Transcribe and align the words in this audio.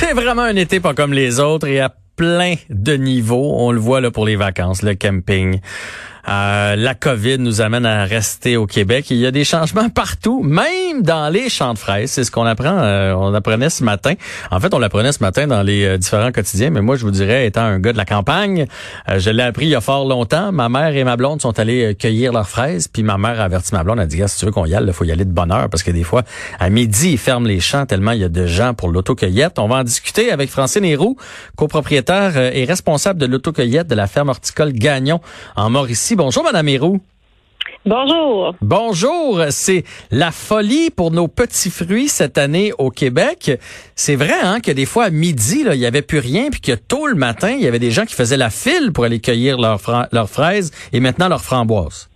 C'est 0.00 0.12
vraiment 0.12 0.42
un 0.42 0.54
été 0.54 0.78
pas 0.78 0.94
comme 0.94 1.12
les 1.12 1.40
autres 1.40 1.66
et 1.66 1.80
à 1.80 1.92
plein 2.14 2.54
de 2.70 2.92
niveaux. 2.92 3.56
On 3.56 3.72
le 3.72 3.80
voit 3.80 4.00
là 4.00 4.12
pour 4.12 4.26
les 4.26 4.36
vacances, 4.36 4.82
le 4.82 4.94
camping. 4.94 5.60
Euh, 6.28 6.76
la 6.76 6.94
COVID 6.94 7.38
nous 7.38 7.62
amène 7.62 7.86
à 7.86 8.04
rester 8.04 8.58
au 8.58 8.66
Québec. 8.66 9.06
Il 9.10 9.16
y 9.16 9.26
a 9.26 9.30
des 9.30 9.44
changements 9.44 9.88
partout, 9.88 10.42
même 10.42 11.00
dans 11.00 11.32
les 11.32 11.48
champs 11.48 11.72
de 11.72 11.78
fraises. 11.78 12.10
C'est 12.10 12.24
ce 12.24 12.30
qu'on 12.30 12.44
apprend. 12.44 12.76
Euh, 12.78 13.14
on 13.14 13.32
apprenait 13.32 13.70
ce 13.70 13.82
matin. 13.82 14.12
En 14.50 14.60
fait, 14.60 14.74
on 14.74 14.78
l'apprenait 14.78 15.12
ce 15.12 15.22
matin 15.22 15.46
dans 15.46 15.62
les 15.62 15.84
euh, 15.84 15.96
différents 15.96 16.30
quotidiens. 16.30 16.68
Mais 16.68 16.82
moi, 16.82 16.96
je 16.96 17.04
vous 17.04 17.10
dirais, 17.10 17.46
étant 17.46 17.62
un 17.62 17.78
gars 17.78 17.92
de 17.92 17.96
la 17.96 18.04
campagne, 18.04 18.66
je 19.16 19.30
l'ai 19.30 19.42
appris 19.42 19.66
il 19.66 19.70
y 19.70 19.74
a 19.74 19.80
fort 19.80 20.06
longtemps. 20.06 20.52
Ma 20.52 20.68
mère 20.68 20.94
et 20.94 21.04
ma 21.04 21.16
blonde 21.16 21.40
sont 21.40 21.58
allées 21.58 21.94
cueillir 21.94 22.32
leurs 22.32 22.48
fraises. 22.48 22.88
Puis 22.88 23.02
ma 23.02 23.16
mère 23.16 23.40
a 23.40 23.44
averti 23.44 23.74
ma 23.74 23.82
blonde. 23.82 23.98
Elle 23.98 24.04
a 24.04 24.06
dit, 24.06 24.22
si 24.26 24.38
tu 24.38 24.44
veux 24.44 24.52
qu'on 24.52 24.66
y 24.66 24.74
aille, 24.74 24.84
il 24.86 24.92
faut 24.92 25.04
y 25.04 25.12
aller 25.12 25.24
de 25.24 25.32
bonne 25.32 25.50
heure 25.50 25.70
parce 25.70 25.82
que 25.82 25.90
des 25.90 26.04
fois, 26.04 26.24
à 26.58 26.68
midi, 26.68 27.12
ils 27.12 27.18
ferment 27.18 27.46
les 27.46 27.60
champs 27.60 27.86
tellement 27.86 28.12
il 28.12 28.20
y 28.20 28.24
a 28.24 28.28
de 28.28 28.46
gens 28.46 28.74
pour 28.74 28.90
l'autocueillette. 28.90 29.58
On 29.58 29.68
va 29.68 29.76
en 29.76 29.84
discuter 29.84 30.30
avec 30.30 30.50
Francine 30.50 30.84
Héroux, 30.84 31.16
copropriétaire 31.56 32.36
et 32.36 32.64
responsable 32.64 33.18
de 33.18 33.26
l'autocueillette 33.26 33.86
de 33.86 33.94
la 33.94 34.06
ferme 34.06 34.28
horticole 34.28 34.72
Gagnon 34.72 35.20
en 35.56 35.70
Mauricie. 35.70 36.17
Bonjour, 36.18 36.42
Madame 36.42 36.66
Héroux. 36.66 36.98
Bonjour. 37.86 38.52
Bonjour. 38.60 39.40
C'est 39.50 39.84
la 40.10 40.32
folie 40.32 40.90
pour 40.90 41.12
nos 41.12 41.28
petits 41.28 41.70
fruits 41.70 42.08
cette 42.08 42.38
année 42.38 42.72
au 42.76 42.90
Québec. 42.90 43.52
C'est 43.94 44.16
vrai 44.16 44.34
hein, 44.42 44.58
que 44.58 44.72
des 44.72 44.84
fois 44.84 45.04
à 45.04 45.10
midi, 45.10 45.62
là, 45.62 45.76
il 45.76 45.80
y 45.80 45.86
avait 45.86 46.02
plus 46.02 46.18
rien, 46.18 46.50
puis 46.50 46.60
que 46.60 46.72
tôt 46.72 47.06
le 47.06 47.14
matin, 47.14 47.50
il 47.50 47.60
y 47.60 47.68
avait 47.68 47.78
des 47.78 47.92
gens 47.92 48.04
qui 48.04 48.16
faisaient 48.16 48.36
la 48.36 48.50
file 48.50 48.90
pour 48.92 49.04
aller 49.04 49.20
cueillir 49.20 49.58
leurs, 49.58 49.80
fraises 50.28 50.72
et 50.92 50.98
maintenant 50.98 51.28
leurs 51.28 51.44
framboises. 51.44 52.10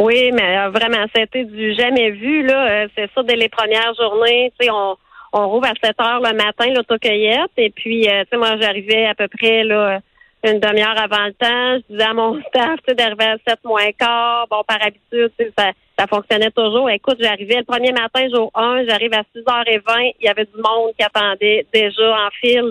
Oui, 0.00 0.32
mais 0.32 0.58
euh, 0.58 0.70
vraiment, 0.70 1.06
c'était 1.14 1.44
du 1.44 1.74
jamais 1.74 2.10
vu. 2.10 2.44
Là, 2.44 2.68
euh, 2.68 2.88
c'est 2.96 3.08
ça 3.14 3.22
dès 3.22 3.36
les 3.36 3.48
premières 3.48 3.94
journées. 3.94 4.52
on, 4.68 4.96
on 5.32 5.48
rouvre 5.48 5.66
à 5.66 5.74
7 5.80 5.94
heures 6.00 6.20
le 6.20 6.36
matin 6.36 6.66
l'autocueillette, 6.74 7.52
et 7.56 7.70
puis, 7.70 8.08
euh, 8.08 8.24
tu 8.24 8.30
sais, 8.30 8.36
moi, 8.36 8.56
j'arrivais 8.60 9.06
à 9.06 9.14
peu 9.14 9.28
près 9.28 9.62
là 9.62 10.00
une 10.44 10.60
demi-heure 10.60 10.98
avant 10.98 11.26
le 11.26 11.32
temps. 11.32 11.82
Je 11.88 11.94
disais 11.94 12.08
à 12.08 12.14
mon 12.14 12.40
staff 12.48 12.80
d'arriver 12.88 13.24
à 13.24 13.36
7 13.46 13.58
moins 13.64 13.90
quart. 13.98 14.46
Bon, 14.50 14.62
par 14.66 14.78
habitude, 14.82 15.32
ça, 15.58 15.72
ça 15.98 16.06
fonctionnait 16.06 16.50
toujours. 16.50 16.90
Écoute, 16.90 17.16
j'arrivais 17.20 17.56
le 17.56 17.64
premier 17.64 17.92
matin, 17.92 18.28
jour 18.32 18.50
1, 18.54 18.86
j'arrive 18.88 19.14
à 19.14 19.22
6h20. 19.34 20.14
Il 20.20 20.26
y 20.26 20.28
avait 20.28 20.44
du 20.44 20.56
monde 20.56 20.92
qui 20.98 21.04
attendait 21.04 21.66
déjà 21.72 22.26
en 22.26 22.30
file 22.40 22.70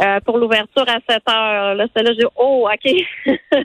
euh, 0.00 0.20
pour 0.20 0.38
l'ouverture 0.38 0.88
à 0.88 0.98
7 1.08 1.22
h 1.26 1.74
Là, 1.74 1.86
c'est 1.94 2.02
là, 2.02 2.12
j'ai 2.18 2.26
oh, 2.36 2.68
OK. 2.72 3.04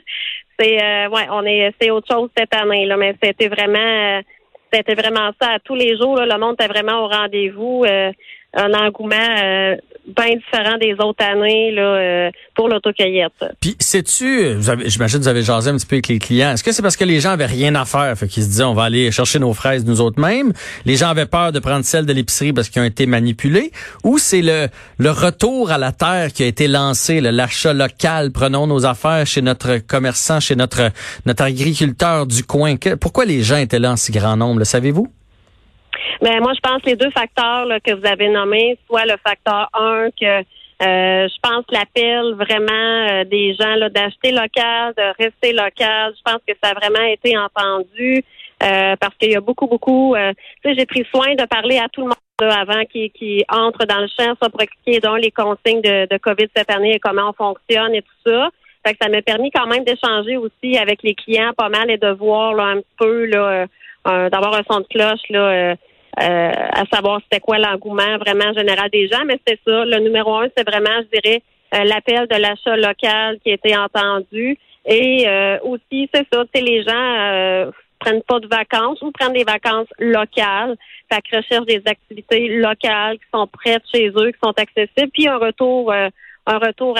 c'est 0.58 0.82
euh, 0.82 1.08
ouais, 1.08 1.26
on 1.30 1.44
est 1.44 1.72
c'est 1.80 1.90
autre 1.90 2.12
chose 2.12 2.30
cette 2.36 2.54
année, 2.54 2.84
là, 2.86 2.96
mais 2.96 3.14
c'était 3.22 3.48
vraiment 3.48 3.78
euh, 3.78 4.20
c'était 4.72 4.94
vraiment 4.94 5.30
ça. 5.40 5.52
À 5.52 5.58
tous 5.58 5.74
les 5.74 5.96
jours, 5.96 6.16
là, 6.16 6.26
le 6.26 6.38
monde 6.38 6.54
était 6.54 6.68
vraiment 6.68 7.04
au 7.04 7.08
rendez-vous. 7.08 7.84
Euh, 7.86 8.12
un 8.54 8.72
engouement 8.72 9.36
euh, 9.42 9.76
bien 10.16 10.36
différent 10.36 10.76
des 10.78 10.94
autres 10.94 11.24
années 11.24 11.70
là, 11.72 11.82
euh, 11.82 12.30
pour 12.54 12.68
l'autocueillette. 12.68 13.32
Puis, 13.60 13.76
sais-tu, 13.78 14.56
j'imagine 14.86 15.18
que 15.18 15.24
vous 15.24 15.28
avez 15.28 15.42
jasé 15.42 15.70
un 15.70 15.76
petit 15.76 15.86
peu 15.86 15.96
avec 15.96 16.08
les 16.08 16.18
clients, 16.18 16.52
est-ce 16.52 16.64
que 16.64 16.72
c'est 16.72 16.82
parce 16.82 16.96
que 16.96 17.04
les 17.04 17.20
gens 17.20 17.30
avaient 17.30 17.46
rien 17.46 17.74
à 17.74 17.84
faire, 17.84 18.16
fait 18.16 18.28
qu'ils 18.28 18.44
se 18.44 18.48
disaient 18.48 18.64
on 18.64 18.74
va 18.74 18.84
aller 18.84 19.10
chercher 19.10 19.38
nos 19.38 19.52
fraises 19.52 19.84
nous 19.84 20.00
autres 20.00 20.20
mêmes, 20.20 20.52
les 20.84 20.96
gens 20.96 21.08
avaient 21.08 21.26
peur 21.26 21.52
de 21.52 21.58
prendre 21.58 21.84
celles 21.84 22.06
de 22.06 22.12
l'épicerie 22.12 22.52
parce 22.52 22.68
qu'ils 22.68 22.82
ont 22.82 22.86
été 22.86 23.06
manipulés, 23.06 23.70
ou 24.04 24.18
c'est 24.18 24.42
le, 24.42 24.68
le 24.98 25.10
retour 25.10 25.70
à 25.70 25.78
la 25.78 25.92
terre 25.92 26.32
qui 26.32 26.42
a 26.42 26.46
été 26.46 26.68
lancé, 26.68 27.20
l'achat 27.20 27.72
local, 27.72 28.32
prenons 28.32 28.66
nos 28.66 28.86
affaires 28.86 29.26
chez 29.26 29.42
notre 29.42 29.78
commerçant, 29.78 30.40
chez 30.40 30.56
notre, 30.56 30.90
notre 31.26 31.42
agriculteur 31.42 32.26
du 32.26 32.44
coin. 32.44 32.76
pourquoi 33.00 33.24
les 33.24 33.42
gens 33.42 33.56
étaient 33.56 33.78
là 33.78 33.92
en 33.92 33.96
si 33.96 34.12
grand 34.12 34.36
nombre, 34.36 34.64
savez-vous? 34.64 35.08
Mais 36.22 36.40
moi, 36.40 36.52
je 36.54 36.60
pense 36.60 36.82
les 36.84 36.96
deux 36.96 37.10
facteurs 37.10 37.66
que 37.84 37.92
vous 37.94 38.06
avez 38.06 38.28
nommés, 38.28 38.76
soit 38.86 39.04
le 39.04 39.16
facteur 39.24 39.68
1 39.72 40.10
que 40.20 40.44
euh, 40.80 41.26
je 41.28 41.40
pense 41.42 41.64
l'appel 41.70 42.34
vraiment 42.34 43.08
euh, 43.10 43.24
des 43.24 43.54
gens 43.54 43.74
là, 43.74 43.88
d'acheter 43.88 44.30
local, 44.30 44.94
de 44.96 45.24
rester 45.24 45.52
local. 45.52 46.14
Je 46.16 46.22
pense 46.24 46.40
que 46.46 46.54
ça 46.62 46.70
a 46.70 46.74
vraiment 46.74 47.04
été 47.04 47.36
entendu 47.36 48.24
euh, 48.62 48.94
parce 49.00 49.14
qu'il 49.16 49.32
y 49.32 49.36
a 49.36 49.40
beaucoup, 49.40 49.66
beaucoup. 49.66 50.14
tu 50.16 50.70
sais, 50.70 50.76
j'ai 50.76 50.86
pris 50.86 51.04
soin 51.12 51.34
de 51.34 51.44
parler 51.46 51.78
à 51.78 51.88
tout 51.88 52.02
le 52.02 52.08
monde 52.08 52.52
avant 52.52 52.84
qui, 52.84 53.10
qui 53.10 53.44
entre 53.48 53.86
dans 53.86 53.98
le 53.98 54.06
champ, 54.06 54.34
ça 54.40 54.48
pour 54.48 54.62
expliquer 54.62 55.00
donc 55.00 55.18
les 55.20 55.32
consignes 55.32 55.82
de, 55.82 56.06
de 56.08 56.18
COVID 56.18 56.46
cette 56.54 56.70
année 56.70 56.94
et 56.94 57.00
comment 57.00 57.30
on 57.30 57.32
fonctionne 57.32 57.94
et 57.94 58.02
tout 58.02 58.30
ça. 58.30 58.48
Fait 58.86 58.92
que 58.92 58.98
ça 59.02 59.08
m'a 59.08 59.20
permis 59.22 59.50
quand 59.50 59.66
même 59.66 59.82
d'échanger 59.82 60.36
aussi 60.36 60.78
avec 60.78 61.02
les 61.02 61.14
clients 61.14 61.52
pas 61.56 61.68
mal 61.68 61.90
et 61.90 61.98
de 61.98 62.10
voir 62.10 62.54
là, 62.54 62.66
un 62.66 62.76
petit 62.76 62.96
peu 62.96 63.24
là, 63.24 63.66
d'avoir 64.04 64.54
un 64.54 64.62
son 64.70 64.78
de 64.80 64.86
cloche 64.86 65.28
là 65.30 65.74
euh, 66.20 66.52
à 66.52 66.84
savoir 66.92 67.20
c'était 67.22 67.40
quoi 67.40 67.58
l'engouement 67.58 68.18
vraiment 68.18 68.52
général 68.52 68.90
des 68.90 69.08
gens, 69.08 69.24
mais 69.26 69.38
c'est 69.46 69.58
ça. 69.66 69.84
Le 69.84 69.98
numéro 70.00 70.34
un, 70.36 70.48
c'est 70.56 70.68
vraiment, 70.68 71.02
je 71.02 71.20
dirais, 71.20 71.42
euh, 71.74 71.84
l'appel 71.84 72.26
de 72.28 72.36
l'achat 72.36 72.76
local 72.76 73.38
qui 73.42 73.50
a 73.50 73.54
été 73.54 73.76
entendu. 73.76 74.58
Et 74.86 75.28
euh, 75.28 75.58
aussi, 75.62 76.08
c'est 76.12 76.26
ça, 76.32 76.44
les 76.54 76.82
gens 76.82 77.72
prennent 77.98 78.22
pas 78.22 78.38
de 78.38 78.46
vacances 78.46 79.02
ou 79.02 79.10
prennent 79.10 79.32
des 79.32 79.44
vacances 79.44 79.88
locales. 79.98 80.76
Fait 81.12 81.20
que 81.20 81.36
recherchent 81.36 81.66
des 81.66 81.82
activités 81.86 82.48
locales 82.48 83.18
qui 83.18 83.24
sont 83.34 83.46
prêtes 83.46 83.82
chez 83.92 84.08
eux, 84.08 84.30
qui 84.30 84.38
sont 84.42 84.54
accessibles, 84.56 85.10
puis 85.12 85.28
un 85.28 85.38
retour 85.38 85.92
un 86.50 86.58
retour 86.58 86.96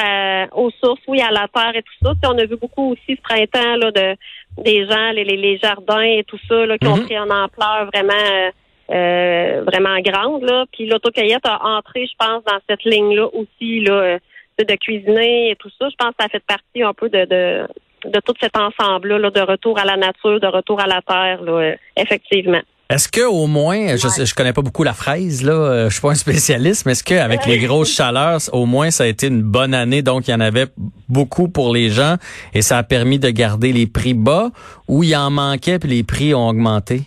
aux 0.52 0.70
sources, 0.70 1.00
oui, 1.08 1.22
à 1.22 1.30
la 1.30 1.48
terre 1.48 1.74
et 1.74 1.82
tout 1.82 1.94
ça. 2.02 2.12
on 2.24 2.38
a 2.38 2.44
vu 2.44 2.56
beaucoup 2.56 2.92
aussi 2.92 3.16
ce 3.16 3.22
printemps 3.22 3.76
là, 3.76 3.90
de 3.90 4.16
des 4.62 4.86
gens, 4.86 5.10
les, 5.12 5.24
les, 5.24 5.56
jardins 5.58 6.02
et 6.02 6.24
tout 6.24 6.38
ça 6.48 6.66
là, 6.66 6.76
qui 6.78 6.86
ont 6.86 6.96
mm-hmm. 6.96 7.04
pris 7.04 7.18
en 7.18 7.30
ampleur 7.30 7.88
vraiment 7.92 8.12
euh, 8.12 8.50
vraiment 8.88 9.98
grande. 10.00 10.42
Là. 10.42 10.64
Puis 10.72 10.86
l'autocueillette 10.86 11.44
a 11.44 11.76
entré, 11.76 12.06
je 12.06 12.16
pense, 12.18 12.42
dans 12.44 12.58
cette 12.68 12.84
ligne-là 12.84 13.26
aussi, 13.32 13.80
là, 13.80 13.92
euh, 13.92 14.18
de 14.58 14.74
cuisiner 14.74 15.50
et 15.50 15.56
tout 15.56 15.70
ça. 15.78 15.88
Je 15.88 15.96
pense 15.96 16.10
que 16.10 16.22
ça 16.22 16.28
fait 16.28 16.42
partie 16.46 16.82
un 16.82 16.92
peu 16.92 17.08
de, 17.08 17.24
de, 17.26 17.66
de 18.08 18.20
tout 18.24 18.34
cet 18.40 18.56
ensemble-là, 18.56 19.30
de 19.30 19.40
retour 19.40 19.78
à 19.78 19.84
la 19.84 19.96
nature, 19.96 20.40
de 20.40 20.46
retour 20.46 20.80
à 20.80 20.86
la 20.86 21.00
terre, 21.02 21.42
là, 21.42 21.52
euh, 21.52 21.76
effectivement. 21.96 22.60
Est-ce 22.90 23.06
que 23.06 23.20
au 23.20 23.46
moins, 23.46 23.96
je 23.96 24.24
je 24.24 24.34
connais 24.34 24.54
pas 24.54 24.62
beaucoup 24.62 24.82
la 24.82 24.94
fraise 24.94 25.44
là, 25.44 25.88
je 25.88 25.92
suis 25.92 26.00
pas 26.00 26.12
un 26.12 26.14
spécialiste, 26.14 26.86
mais 26.86 26.92
est-ce 26.92 27.04
qu'avec 27.04 27.44
les 27.44 27.58
grosses 27.58 27.94
chaleurs, 27.94 28.38
au 28.52 28.64
moins 28.64 28.90
ça 28.90 29.04
a 29.04 29.06
été 29.08 29.26
une 29.26 29.42
bonne 29.42 29.74
année, 29.74 30.00
donc 30.00 30.26
il 30.26 30.30
y 30.30 30.34
en 30.34 30.40
avait 30.40 30.68
beaucoup 31.06 31.50
pour 31.50 31.74
les 31.74 31.90
gens 31.90 32.16
et 32.54 32.62
ça 32.62 32.78
a 32.78 32.82
permis 32.82 33.18
de 33.18 33.28
garder 33.28 33.74
les 33.74 33.86
prix 33.86 34.14
bas 34.14 34.52
ou 34.88 35.02
il 35.02 35.14
en 35.14 35.28
manquait 35.28 35.78
puis 35.78 35.90
les 35.90 36.02
prix 36.02 36.32
ont 36.34 36.48
augmenté? 36.48 37.02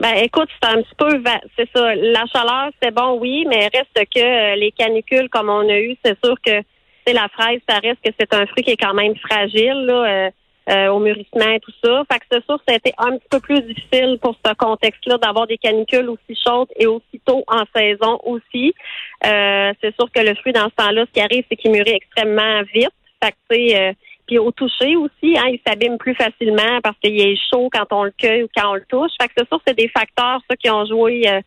Ben, 0.00 0.14
écoute, 0.14 0.48
c'est 0.62 0.70
un 0.70 0.80
petit 0.80 0.94
peu, 0.96 1.22
c'est 1.58 1.68
ça. 1.76 1.94
La 1.94 2.24
chaleur, 2.32 2.70
c'est 2.82 2.90
bon, 2.90 3.18
oui, 3.20 3.44
mais 3.46 3.68
reste 3.68 4.08
que 4.14 4.18
euh, 4.18 4.56
les 4.56 4.72
canicules 4.72 5.28
comme 5.28 5.50
on 5.50 5.68
a 5.68 5.78
eu, 5.78 5.94
c'est 6.02 6.18
sûr 6.24 6.36
que 6.40 6.62
c'est 7.06 7.12
la 7.12 7.28
fraise, 7.28 7.60
ça 7.68 7.76
reste 7.80 8.00
que 8.02 8.10
c'est 8.18 8.32
un 8.32 8.46
fruit 8.46 8.62
qui 8.62 8.70
est 8.70 8.82
quand 8.82 8.94
même 8.94 9.14
fragile 9.16 9.84
là, 9.84 10.06
euh, 10.06 10.30
euh, 10.70 10.88
au 10.88 11.00
mûrissement 11.00 11.50
et 11.50 11.60
tout 11.60 11.72
ça. 11.84 12.02
Fait 12.10 12.18
que 12.18 12.24
c'est 12.32 12.44
sûr 12.46 12.58
ça 12.66 12.72
a 12.72 12.76
été 12.76 12.94
un 12.96 13.18
petit 13.18 13.28
peu 13.30 13.40
plus 13.40 13.60
difficile 13.60 14.18
pour 14.22 14.34
ce 14.42 14.54
contexte-là 14.54 15.18
d'avoir 15.18 15.46
des 15.46 15.58
canicules 15.58 16.08
aussi 16.08 16.40
chaudes 16.46 16.70
et 16.76 16.86
aussi 16.86 17.20
tôt 17.26 17.44
en 17.46 17.64
saison 17.76 18.18
aussi. 18.24 18.72
c'est 19.22 19.94
sûr 19.96 20.10
que 20.14 20.20
le 20.20 20.34
fruit 20.36 20.54
dans 20.54 20.70
ce 20.70 20.76
temps-là, 20.76 21.04
ce 21.08 21.12
qui 21.12 21.20
arrive, 21.20 21.44
c'est 21.50 21.56
qu'il 21.56 21.72
mûrit 21.72 21.92
extrêmement 21.92 22.62
vite. 22.72 22.88
Fait 23.22 23.32
que 23.32 23.36
c'est 23.50 23.96
puis 24.30 24.38
au 24.38 24.52
toucher 24.52 24.94
aussi, 24.94 25.36
hein, 25.36 25.48
il 25.48 25.58
s'abîme 25.66 25.98
plus 25.98 26.14
facilement 26.14 26.80
parce 26.84 26.96
qu'il 27.02 27.20
est 27.20 27.36
chaud 27.52 27.68
quand 27.72 27.86
on 27.90 28.04
le 28.04 28.12
cueille 28.16 28.44
ou 28.44 28.48
quand 28.56 28.70
on 28.70 28.74
le 28.74 28.84
touche. 28.88 29.10
Fait 29.20 29.26
que 29.26 29.34
c'est 29.36 29.48
sûr, 29.48 29.60
c'est 29.66 29.76
des 29.76 29.88
facteurs 29.88 30.40
ça, 30.48 30.56
qui 30.56 30.70
ont 30.70 30.86
joué 30.86 31.22
euh, 31.26 31.40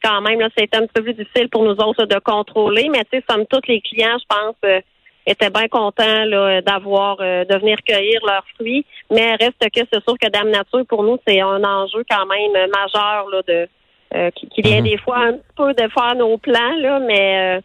quand 0.00 0.20
même. 0.20 0.38
Là, 0.38 0.48
c'est 0.56 0.72
un 0.76 0.86
peu 0.86 1.02
plus 1.02 1.14
difficile 1.14 1.48
pour 1.48 1.64
nous 1.64 1.72
autres 1.72 2.04
de 2.04 2.18
contrôler. 2.20 2.90
Mais 2.90 3.02
tu 3.10 3.18
sais, 3.18 3.24
somme 3.28 3.44
toute, 3.46 3.66
les 3.66 3.80
clients, 3.80 4.16
je 4.20 4.24
pense, 4.28 4.54
euh, 4.66 4.80
étaient 5.26 5.50
bien 5.50 5.66
contents 5.66 6.24
là, 6.26 6.62
d'avoir 6.62 7.16
euh, 7.20 7.44
de 7.44 7.58
venir 7.58 7.78
cueillir 7.84 8.20
leurs 8.24 8.44
fruits. 8.54 8.86
Mais 9.10 9.34
reste 9.34 9.58
que 9.58 9.80
c'est 9.92 10.04
sûr 10.04 10.16
que 10.16 10.28
Dame 10.28 10.50
Nature, 10.50 10.86
pour 10.88 11.02
nous, 11.02 11.18
c'est 11.26 11.40
un 11.40 11.64
enjeu 11.64 12.04
quand 12.08 12.26
même 12.26 12.70
majeur 12.70 13.28
là, 13.32 13.42
de 13.48 13.68
qui, 14.30 14.62
vient 14.62 14.80
mm-hmm. 14.80 14.90
des 14.90 14.98
fois 14.98 15.18
un 15.18 15.38
peu 15.56 15.74
de 15.74 15.88
faire 15.88 16.14
nos 16.14 16.38
plans, 16.38 16.76
là, 16.78 17.00
mais 17.00 17.60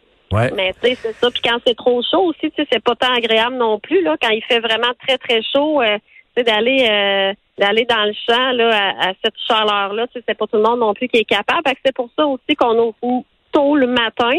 mais 0.54 0.74
tu 0.74 0.88
sais, 0.88 0.94
c'est 0.94 1.12
ça. 1.14 1.30
Puis 1.30 1.40
quand 1.42 1.58
c'est 1.66 1.76
trop 1.76 2.02
chaud 2.02 2.24
aussi, 2.24 2.50
tu 2.50 2.56
sais, 2.56 2.68
c'est 2.70 2.82
pas 2.82 2.94
tant 2.94 3.12
agréable 3.12 3.56
non 3.56 3.78
plus. 3.78 4.02
Là, 4.02 4.16
quand 4.20 4.30
il 4.30 4.42
fait 4.44 4.60
vraiment 4.60 4.92
très, 5.06 5.18
très 5.18 5.42
chaud, 5.42 5.80
euh, 5.80 5.98
tu 6.36 6.42
sais, 6.42 6.44
d'aller 6.44 6.86
euh, 6.90 7.32
d'aller 7.58 7.84
dans 7.84 8.04
le 8.04 8.12
champ 8.28 8.52
là, 8.52 8.94
à, 9.00 9.12
cette 9.22 9.34
chaleur-là, 9.46 10.06
tu 10.08 10.18
sais, 10.18 10.24
c'est 10.28 10.36
pas 10.36 10.46
tout 10.46 10.56
le 10.56 10.62
monde 10.62 10.80
non 10.80 10.94
plus 10.94 11.08
qui 11.08 11.18
est 11.18 11.24
capable. 11.24 11.62
c'est 11.84 11.94
pour 11.94 12.10
ça 12.16 12.26
aussi 12.26 12.56
qu'on 12.56 12.76
ouvre 12.78 13.24
tôt 13.52 13.76
le 13.76 13.86
matin 13.86 14.32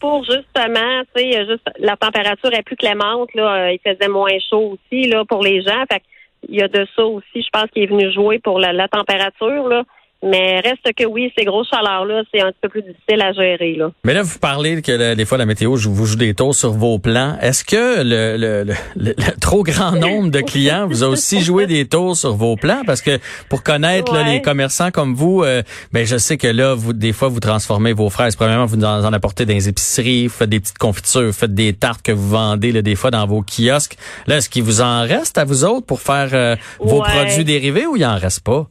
pour 0.00 0.24
justement, 0.24 1.02
tu 1.14 1.22
sais, 1.22 1.46
juste 1.46 1.68
la 1.78 1.96
température 1.96 2.52
est 2.52 2.62
plus 2.62 2.76
clémente. 2.76 3.28
Là, 3.34 3.54
euh, 3.54 3.72
il 3.72 3.80
faisait 3.84 4.08
moins 4.08 4.38
chaud 4.50 4.76
aussi 4.78 5.08
là 5.08 5.24
pour 5.26 5.42
les 5.42 5.62
gens. 5.62 5.84
Fait 5.90 6.02
il 6.48 6.56
y 6.56 6.62
a 6.62 6.68
de 6.68 6.86
ça 6.94 7.04
aussi, 7.04 7.42
je 7.42 7.48
pense, 7.52 7.70
qui 7.72 7.82
est 7.82 7.86
venu 7.86 8.12
jouer 8.12 8.38
pour 8.38 8.58
la, 8.58 8.88
température. 8.88 9.68
Là. 9.68 9.84
Mais 10.22 10.60
reste 10.60 10.94
que 10.96 11.04
oui, 11.04 11.32
ces 11.36 11.44
grosses 11.44 11.68
chaleurs-là, 11.68 12.22
c'est 12.32 12.40
un 12.40 12.50
petit 12.50 12.58
peu 12.62 12.68
plus 12.68 12.82
difficile 12.82 13.20
à 13.20 13.32
gérer. 13.32 13.74
Là. 13.76 13.90
Mais 14.04 14.14
là, 14.14 14.22
vous 14.22 14.38
parlez 14.38 14.80
que 14.82 15.14
des 15.14 15.24
fois 15.24 15.38
la 15.38 15.46
météo 15.46 15.76
vous 15.76 16.06
joue 16.06 16.16
des 16.16 16.34
tours 16.34 16.54
sur 16.54 16.72
vos 16.72 16.98
plans. 16.98 17.36
Est-ce 17.40 17.64
que 17.64 18.02
le, 18.02 18.36
le, 18.36 18.74
le, 18.96 19.14
trop 19.40 19.62
grand 19.62 19.92
nombre 19.92 20.30
de 20.30 20.40
clients 20.40 20.86
vous 20.86 21.04
a 21.04 21.08
aussi 21.08 21.40
joué 21.40 21.66
des 21.66 21.86
tours 21.86 22.16
sur 22.16 22.34
vos 22.34 22.56
plans? 22.56 22.82
Parce 22.86 23.02
que 23.02 23.18
pour 23.48 23.62
connaître 23.62 24.16
les 24.24 24.40
commerçants 24.40 24.90
comme 24.90 25.14
vous, 25.14 25.42
euh, 25.42 25.62
ben 25.92 26.06
je 26.06 26.16
sais 26.16 26.36
que 26.38 26.48
là, 26.48 26.74
vous 26.74 26.92
des 26.92 27.12
fois, 27.12 27.28
vous 27.28 27.40
transformez 27.40 27.92
vos 27.92 28.10
fraises. 28.10 28.36
Premièrement, 28.36 28.66
vous 28.66 28.82
en, 28.82 29.04
en 29.04 29.12
apportez 29.12 29.44
dans 29.44 29.54
les 29.54 29.68
épiceries, 29.68 30.26
vous 30.26 30.34
faites 30.34 30.50
des 30.50 30.60
petites 30.60 30.78
confitures, 30.78 31.26
vous 31.26 31.32
faites 31.32 31.54
des 31.54 31.72
tartes 31.72 32.02
que 32.02 32.12
vous 32.12 32.28
vendez 32.28 32.72
là, 32.72 32.82
des 32.82 32.96
fois 32.96 33.10
dans 33.10 33.26
vos 33.26 33.42
kiosques. 33.42 33.96
Là, 34.26 34.38
est-ce 34.38 34.48
qu'il 34.48 34.62
vous 34.62 34.80
en 34.80 35.02
reste 35.02 35.38
à 35.38 35.44
vous 35.44 35.64
autres 35.64 35.86
pour 35.86 36.00
faire 36.00 36.30
euh, 36.32 36.56
vos 36.80 37.02
produits 37.02 37.44
dérivés 37.44 37.86
ou 37.86 37.96
il 37.96 38.04
en 38.04 38.16
reste 38.16 38.40
pas? 38.40 38.66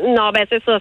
Non, 0.00 0.30
ben 0.30 0.46
c'est 0.48 0.62
ça. 0.64 0.78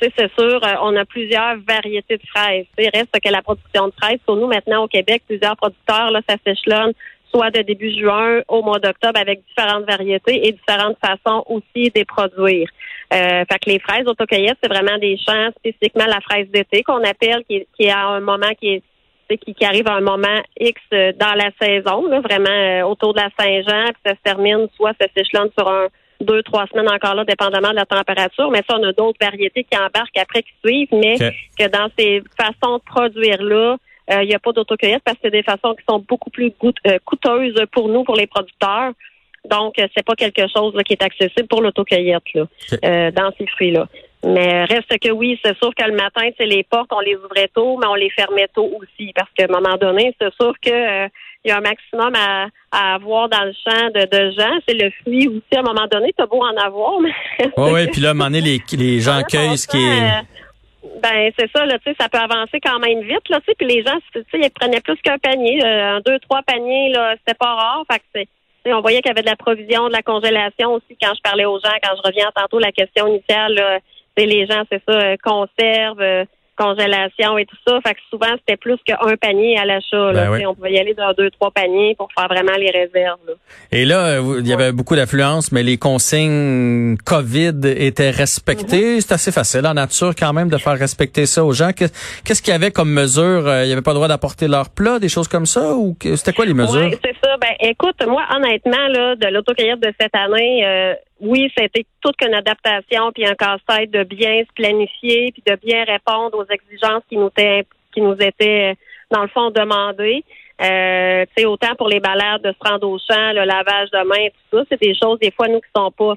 c'est 0.00 0.32
sûr, 0.38 0.60
euh, 0.64 0.74
on 0.82 0.94
a 0.94 1.04
plusieurs 1.04 1.56
variétés 1.66 2.16
de 2.16 2.26
fraises. 2.28 2.66
Il 2.78 2.90
reste 2.94 3.10
que 3.20 3.28
la 3.28 3.42
production 3.42 3.88
de 3.88 3.92
fraises. 4.00 4.20
Pour 4.24 4.36
nous, 4.36 4.46
maintenant, 4.46 4.84
au 4.84 4.88
Québec, 4.88 5.22
plusieurs 5.26 5.56
producteurs, 5.56 6.10
là, 6.12 6.20
ça 6.28 6.36
s'échelonne 6.46 6.92
soit 7.34 7.50
de 7.50 7.62
début 7.62 7.90
juin 7.98 8.42
au 8.46 8.62
mois 8.62 8.78
d'octobre 8.78 9.18
avec 9.18 9.40
différentes 9.48 9.86
variétés 9.86 10.46
et 10.46 10.52
différentes 10.52 10.98
façons 11.00 11.42
aussi 11.48 11.90
de 11.90 12.04
produire. 12.04 12.68
Euh, 13.12 13.44
fait 13.50 13.58
que 13.58 13.70
les 13.70 13.78
fraises 13.78 14.06
autocueillettes, 14.06 14.58
c'est 14.62 14.68
vraiment 14.68 14.98
des 14.98 15.16
champs 15.16 15.50
spécifiquement 15.58 16.06
la 16.06 16.20
fraise 16.20 16.48
d'été 16.50 16.82
qu'on 16.82 17.02
appelle, 17.02 17.42
qui, 17.48 17.66
qui 17.76 17.84
est 17.84 17.90
à 17.90 18.06
un 18.06 18.20
moment 18.20 18.52
qui 18.60 18.74
est 18.74 18.82
qui, 19.30 19.54
qui, 19.54 19.64
arrive 19.64 19.88
à 19.88 19.94
un 19.94 20.02
moment 20.02 20.42
X 20.60 20.78
euh, 20.92 21.12
dans 21.16 21.32
la 21.32 21.50
saison, 21.58 22.06
là, 22.06 22.20
vraiment 22.20 22.86
autour 22.90 23.14
de 23.14 23.20
la 23.20 23.30
Saint-Jean, 23.38 23.92
puis 23.92 24.02
ça 24.04 24.12
se 24.12 24.22
termine, 24.22 24.68
soit 24.76 24.92
ça 25.00 25.06
s'échelonne 25.16 25.48
sur 25.56 25.66
un 25.68 25.88
deux, 26.22 26.42
trois 26.42 26.66
semaines 26.66 26.88
encore 26.88 27.14
là, 27.14 27.24
dépendamment 27.24 27.70
de 27.70 27.76
la 27.76 27.86
température. 27.86 28.50
Mais 28.50 28.62
ça, 28.68 28.76
on 28.78 28.82
a 28.84 28.92
d'autres 28.92 29.18
variétés 29.20 29.64
qui 29.64 29.76
embarquent 29.76 30.18
après 30.18 30.42
qui 30.42 30.52
suivent, 30.64 30.88
mais 30.92 31.16
que 31.58 31.68
dans 31.68 31.88
ces 31.98 32.22
façons 32.36 32.78
de 32.78 32.82
produire-là, 32.82 33.76
euh, 34.10 34.22
il 34.22 34.28
n'y 34.28 34.34
a 34.34 34.38
pas 34.38 34.52
d'autocueillette 34.52 35.02
parce 35.04 35.16
que 35.16 35.22
c'est 35.24 35.30
des 35.30 35.42
façons 35.42 35.74
qui 35.74 35.84
sont 35.88 36.04
beaucoup 36.08 36.30
plus 36.30 36.52
euh, 36.64 36.98
coûteuses 37.04 37.54
pour 37.70 37.88
nous, 37.88 38.04
pour 38.04 38.16
les 38.16 38.26
producteurs. 38.26 38.92
Donc, 39.48 39.78
euh, 39.78 39.86
c'est 39.96 40.04
pas 40.04 40.14
quelque 40.14 40.42
chose 40.52 40.74
qui 40.84 40.92
est 40.92 41.02
accessible 41.02 41.48
pour 41.48 41.62
l'autocueillette 41.62 42.22
là, 42.34 43.10
dans 43.10 43.32
ces 43.38 43.46
fruits-là. 43.46 43.88
Mais 44.24 44.64
reste 44.64 44.98
que 45.00 45.10
oui, 45.10 45.38
c'est 45.44 45.56
sûr 45.58 45.74
que 45.74 45.84
le 45.84 45.96
matin, 45.96 46.28
c'est 46.38 46.46
les 46.46 46.62
portes, 46.62 46.92
on 46.92 47.00
les 47.00 47.16
ouvrait 47.16 47.50
tôt, 47.52 47.76
mais 47.78 47.88
on 47.88 47.94
les 47.94 48.10
fermait 48.10 48.48
tôt 48.54 48.70
aussi. 48.80 49.12
Parce 49.14 49.28
qu'à 49.36 49.44
un 49.44 49.60
moment 49.60 49.76
donné, 49.76 50.14
c'est 50.20 50.32
sûr 50.34 50.52
que 50.60 51.08
il 51.44 51.48
y 51.48 51.50
a 51.50 51.58
un 51.58 51.60
maximum 51.60 52.14
à, 52.14 52.46
à 52.70 52.94
avoir 52.94 53.28
dans 53.28 53.44
le 53.44 53.52
champ 53.52 53.86
de, 53.88 54.06
de 54.06 54.30
gens. 54.30 54.58
C'est 54.66 54.74
le 54.74 54.90
fruit 55.02 55.28
aussi, 55.28 55.56
à 55.56 55.60
un 55.60 55.62
moment 55.62 55.86
donné, 55.90 56.12
t'as 56.16 56.26
beau 56.26 56.40
en 56.40 56.56
avoir, 56.56 57.00
mais... 57.00 57.12
Oui, 57.56 57.70
oui, 57.72 57.86
puis 57.90 58.00
là, 58.00 58.08
à 58.08 58.10
un 58.12 58.14
moment 58.14 58.30
donné, 58.30 58.40
les, 58.40 58.60
les 58.76 59.00
gens 59.00 59.22
cueillent 59.22 59.58
ce 59.58 59.66
qui 59.66 59.78
est... 59.78 60.02
Euh, 60.02 60.22
ben 61.02 61.32
c'est 61.38 61.50
ça, 61.54 61.64
là, 61.64 61.78
tu 61.78 61.90
sais, 61.90 61.96
ça 61.98 62.08
peut 62.08 62.18
avancer 62.18 62.60
quand 62.60 62.78
même 62.80 63.02
vite, 63.02 63.28
là, 63.28 63.38
tu 63.40 63.46
sais, 63.46 63.54
puis 63.56 63.66
les 63.66 63.82
gens, 63.84 63.96
tu 64.12 64.20
sais, 64.20 64.38
ils 64.40 64.50
prenaient 64.50 64.80
plus 64.80 64.96
qu'un 64.96 65.18
panier, 65.18 65.64
euh, 65.64 65.96
un, 65.96 66.00
deux, 66.00 66.18
trois 66.20 66.42
paniers, 66.42 66.90
là, 66.90 67.14
c'était 67.18 67.38
pas 67.38 67.54
rare, 67.54 67.84
fait 67.90 67.98
que 68.00 68.04
c'est, 68.64 68.72
on 68.72 68.80
voyait 68.80 69.00
qu'il 69.00 69.08
y 69.08 69.12
avait 69.12 69.22
de 69.22 69.30
la 69.30 69.36
provision, 69.36 69.88
de 69.88 69.92
la 69.92 70.02
congélation 70.02 70.74
aussi 70.74 70.96
quand 71.00 71.12
je 71.14 71.20
parlais 71.22 71.44
aux 71.44 71.58
gens, 71.60 71.72
quand 71.82 71.94
je 71.96 72.02
reviens 72.08 72.30
tantôt 72.34 72.58
la 72.58 72.72
question 72.72 73.06
initiale, 73.06 73.54
là, 73.54 73.78
les 74.16 74.46
gens, 74.46 74.62
c'est 74.70 74.82
ça, 74.86 74.92
euh, 74.92 75.16
conservent, 75.22 76.26
congélation 76.56 77.38
et 77.38 77.46
tout 77.46 77.56
ça. 77.66 77.78
Fait 77.86 77.94
que 77.94 78.00
souvent, 78.10 78.32
c'était 78.38 78.56
plus 78.56 78.76
qu'un 78.84 79.16
panier 79.20 79.58
à 79.58 79.64
l'achat. 79.64 80.12
Ben 80.12 80.46
On 80.46 80.54
pouvait 80.54 80.72
y 80.72 80.78
aller 80.78 80.94
dans 80.94 81.12
deux, 81.12 81.30
trois 81.30 81.50
paniers 81.50 81.94
pour 81.96 82.08
faire 82.12 82.28
vraiment 82.28 82.56
les 82.58 82.70
réserves. 82.70 83.18
Et 83.70 83.84
là, 83.84 84.20
il 84.38 84.46
y 84.46 84.52
avait 84.52 84.72
beaucoup 84.72 84.96
d'affluence, 84.96 85.52
mais 85.52 85.62
les 85.62 85.78
consignes 85.78 86.96
COVID 87.04 87.60
étaient 87.64 88.10
respectées. 88.10 88.96
Mm-hmm. 88.96 89.00
C'est 89.00 89.12
assez 89.12 89.32
facile 89.32 89.66
en 89.66 89.74
nature 89.74 90.14
quand 90.18 90.32
même 90.32 90.48
de 90.48 90.58
faire 90.58 90.78
respecter 90.78 91.26
ça 91.26 91.44
aux 91.44 91.52
gens. 91.52 91.70
Qu'est-ce 91.72 92.42
qu'il 92.42 92.52
y 92.52 92.56
avait 92.56 92.70
comme 92.70 92.90
mesure? 92.90 93.46
Euh, 93.46 93.64
il 93.64 93.66
n'y 93.66 93.72
avait 93.72 93.82
pas 93.82 93.92
le 93.92 93.96
droit 93.96 94.08
d'apporter 94.08 94.48
leur 94.48 94.70
plat, 94.70 94.98
des 94.98 95.08
choses 95.08 95.28
comme 95.28 95.46
ça? 95.46 95.74
Ou 95.74 95.96
c'était 96.16 96.32
quoi 96.32 96.44
les 96.44 96.54
mesures? 96.54 96.90
Oui, 96.90 96.96
c'est 97.04 97.16
ça. 97.22 97.36
Ben, 97.38 97.54
écoute, 97.60 97.96
moi, 98.06 98.22
honnêtement, 98.34 98.88
là, 98.88 99.16
de 99.16 99.26
l'autocueillette 99.28 99.80
de 99.80 99.92
cette 99.98 100.14
année, 100.14 100.64
euh, 100.66 100.94
oui, 101.22 101.50
c'était 101.56 101.86
toute 102.00 102.16
qu'une 102.16 102.34
adaptation 102.34 103.12
puis 103.14 103.24
un 103.24 103.34
casse-tête 103.34 103.90
de 103.90 104.02
bien 104.02 104.42
se 104.42 104.52
planifier 104.54 105.32
puis 105.32 105.42
de 105.46 105.56
bien 105.64 105.84
répondre 105.84 106.36
aux 106.36 106.41
exigences 106.50 107.02
qui 107.08 107.16
nous 107.16 107.28
étaient 107.28 107.66
qui 107.94 108.00
nous 108.00 108.16
étaient 108.20 108.74
dans 109.10 109.22
le 109.22 109.28
fond 109.28 109.50
demandées. 109.50 110.24
Euh, 110.60 111.24
autant 111.44 111.74
pour 111.76 111.88
les 111.88 112.00
balades 112.00 112.42
de 112.42 112.52
se 112.52 112.68
rendre 112.68 112.88
au 112.88 112.98
champ, 112.98 113.32
le 113.32 113.44
lavage 113.44 113.90
de 113.90 114.04
main, 114.06 114.28
tout 114.50 114.58
ça, 114.58 114.64
c'est 114.70 114.80
des 114.80 114.94
choses 114.94 115.18
des 115.18 115.30
fois 115.30 115.48
nous 115.48 115.60
qui 115.60 115.68
sont 115.74 115.90
pas 115.90 116.14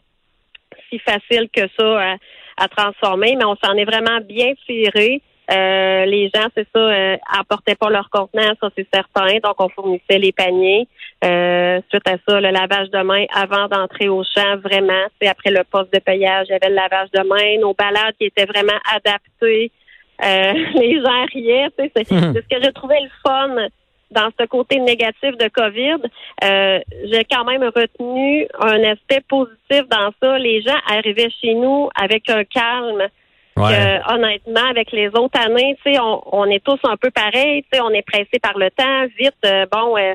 si 0.90 1.00
faciles 1.00 1.50
que 1.52 1.68
ça 1.78 2.16
à, 2.58 2.68
transformer, 2.68 3.36
mais 3.36 3.46
on 3.46 3.56
s'en 3.56 3.74
est 3.74 3.86
vraiment 3.86 4.20
bien 4.22 4.54
tiré. 4.66 5.22
Euh, 5.52 6.06
les 6.06 6.32
gens, 6.34 6.48
c'est 6.56 6.68
ça, 6.74 6.80
euh, 6.80 7.18
apportaient 7.38 7.76
pas 7.76 7.90
leur 7.90 8.10
contenant, 8.10 8.54
ça 8.60 8.70
c'est 8.76 8.88
certain. 8.94 9.38
Donc, 9.44 9.56
on 9.60 9.70
fournissait 9.70 10.18
les 10.18 10.32
paniers. 10.32 10.88
Euh, 11.24 11.82
suite 11.90 12.08
à 12.08 12.18
ça, 12.28 12.40
le 12.40 12.50
lavage 12.50 12.90
de 12.90 13.02
main 13.02 13.26
avant 13.34 13.68
d'entrer 13.68 14.08
au 14.08 14.24
champ, 14.24 14.58
vraiment, 14.58 15.06
c'est 15.20 15.28
après 15.28 15.52
le 15.52 15.64
poste 15.64 15.94
de 15.94 16.00
payage, 16.00 16.48
il 16.50 16.54
y 16.54 16.56
avait 16.56 16.70
le 16.70 16.76
lavage 16.76 17.10
de 17.12 17.22
main, 17.22 17.60
nos 17.60 17.74
balades 17.74 18.16
qui 18.20 18.26
étaient 18.26 18.46
vraiment 18.46 18.80
adaptées. 18.92 19.72
Euh, 20.24 20.54
les 20.76 21.02
gens 21.02 21.26
riaient. 21.34 21.68
C'est, 21.78 21.92
c'est 21.96 22.06
ce 22.06 22.40
que 22.40 22.62
j'ai 22.62 22.72
trouvé 22.74 22.96
le 23.02 23.10
fun 23.26 23.56
dans 24.12 24.30
ce 24.40 24.46
côté 24.46 24.80
négatif 24.80 25.38
de 25.38 25.48
COVID. 25.48 26.08
Euh, 26.44 26.80
j'ai 27.12 27.24
quand 27.26 27.44
même 27.44 27.64
retenu 27.64 28.48
un 28.60 28.84
aspect 28.84 29.22
positif 29.28 29.88
dans 29.90 30.12
ça. 30.22 30.38
Les 30.38 30.62
gens 30.62 30.78
arrivaient 30.88 31.32
chez 31.42 31.54
nous 31.54 31.90
avec 31.96 32.30
un 32.30 32.44
calme 32.44 33.08
honnêtement, 33.58 34.70
avec 34.70 34.92
les 34.92 35.08
autres 35.08 35.40
années, 35.40 35.78
tu 35.84 35.94
sais, 35.94 36.00
on, 36.00 36.22
on, 36.36 36.46
est 36.46 36.64
tous 36.64 36.80
un 36.84 36.98
peu 36.98 37.10
pareils, 37.12 37.64
tu 37.64 37.70
sais, 37.74 37.82
on 37.82 37.92
est 37.92 38.06
pressé 38.06 38.40
par 38.42 38.58
le 38.58 38.70
temps, 38.72 39.06
vite, 39.18 39.34
euh, 39.46 39.66
bon, 39.72 39.98
euh, 39.98 40.14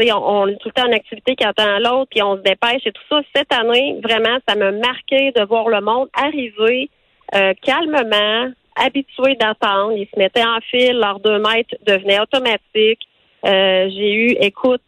on, 0.00 0.42
on, 0.42 0.46
est 0.46 0.56
tout 0.56 0.68
le 0.68 0.72
temps 0.72 0.88
en 0.88 0.92
activité 0.92 1.34
qui 1.34 1.44
attend 1.44 1.78
l'autre, 1.78 2.08
puis 2.10 2.22
on 2.22 2.36
se 2.36 2.42
dépêche 2.42 2.82
et 2.84 2.92
tout 2.92 3.02
ça. 3.08 3.20
Cette 3.34 3.52
année, 3.52 3.98
vraiment, 4.02 4.38
ça 4.46 4.54
m'a 4.54 4.70
marqué 4.70 5.32
de 5.32 5.44
voir 5.44 5.68
le 5.68 5.80
monde 5.80 6.08
arriver 6.14 6.90
euh, 7.34 7.52
calmement, 7.62 8.52
habitué 8.84 9.34
d'attendre. 9.36 9.92
Ils 9.96 10.08
se 10.12 10.18
mettaient 10.18 10.44
en 10.44 10.60
file, 10.60 10.98
leurs 10.98 11.20
deux 11.20 11.38
mètres 11.38 11.74
devenaient 11.86 12.20
automatiques. 12.20 13.06
J'ai 13.44 14.12
eu, 14.12 14.36
écoute, 14.40 14.82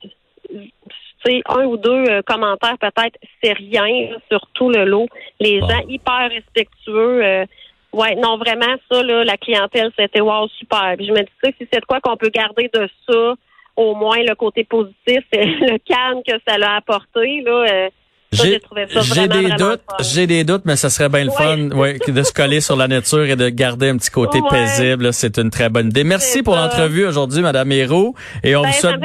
sais, 1.24 1.42
un 1.48 1.64
ou 1.64 1.76
deux 1.76 2.22
commentaires 2.22 2.78
peut-être, 2.78 3.18
c'est 3.42 3.52
rien 3.52 4.08
sur 4.30 4.40
tout 4.54 4.70
le 4.70 4.84
lot. 4.84 5.08
Les 5.38 5.60
gens 5.60 5.80
hyper 5.88 6.30
respectueux. 6.30 7.46
Ouais, 7.92 8.14
non, 8.14 8.36
vraiment, 8.36 8.76
ça, 8.90 9.02
là, 9.02 9.24
la 9.24 9.36
clientèle, 9.36 9.90
c'était 9.98 10.20
wow, 10.20 10.46
super. 10.48 10.94
Puis 10.96 11.06
je 11.06 11.12
me 11.12 11.18
disais, 11.18 11.54
si 11.58 11.68
c'est 11.72 11.80
de 11.80 11.84
quoi 11.84 12.00
qu'on 12.00 12.16
peut 12.16 12.30
garder 12.30 12.70
de 12.72 12.88
ça, 13.08 13.34
au 13.76 13.94
moins 13.94 14.22
le 14.22 14.34
côté 14.34 14.64
positif, 14.64 15.24
c'est 15.32 15.44
le 15.44 15.78
calme 15.78 16.22
que 16.26 16.40
ça 16.46 16.56
l'a 16.56 16.76
apporté, 16.76 17.42
là. 17.42 17.88
J'ai 18.32 18.60
des 19.26 19.50
doutes, 19.58 19.80
j'ai 19.98 20.26
des 20.28 20.44
doutes, 20.44 20.62
mais 20.64 20.76
ça 20.76 20.88
serait 20.88 21.08
bien 21.08 21.24
le 21.24 21.30
fun, 21.32 21.70
ouais, 21.70 21.98
de 22.06 22.22
se 22.22 22.32
coller 22.32 22.60
sur 22.60 22.76
la 22.76 22.86
nature 22.86 23.24
et 23.24 23.34
de 23.34 23.48
garder 23.48 23.88
un 23.88 23.96
petit 23.96 24.10
côté 24.10 24.38
paisible. 24.48 25.12
C'est 25.12 25.36
une 25.38 25.50
très 25.50 25.68
bonne 25.68 25.88
idée. 25.88 26.04
Merci 26.04 26.44
pour 26.44 26.54
l'entrevue 26.54 27.06
aujourd'hui, 27.06 27.42
Madame 27.42 27.72
Hérault, 27.72 28.14
et 28.44 28.54
on 28.54 28.62
ben, 28.62 28.68
vous 28.68 28.74
souhaite 28.74 29.00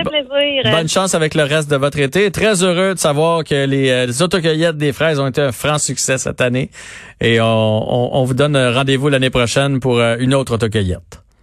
bonne 0.71 0.87
chance 0.87 1.15
avec 1.15 1.33
le 1.33 1.43
reste 1.43 1.71
de 1.71 1.75
votre 1.75 1.97
été. 1.97 2.29
Très 2.29 2.63
heureux 2.63 2.93
de 2.93 2.99
savoir 2.99 3.43
que 3.43 3.65
les, 3.65 3.89
euh, 3.89 4.05
les 4.05 4.21
autocueillettes 4.21 4.77
des 4.77 4.93
fraises 4.93 5.19
ont 5.19 5.27
été 5.27 5.41
un 5.41 5.51
franc 5.51 5.79
succès 5.79 6.19
cette 6.19 6.41
année, 6.41 6.69
et 7.19 7.41
on, 7.41 8.15
on 8.15 8.23
vous 8.25 8.35
donne 8.35 8.55
rendez-vous 8.55 9.09
l'année 9.09 9.31
prochaine 9.31 9.79
pour 9.79 9.97
euh, 9.99 10.17
une 10.19 10.35
autre 10.35 10.53
autocueillette. 10.53 11.24